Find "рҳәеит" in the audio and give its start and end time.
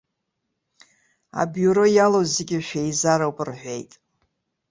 3.47-3.91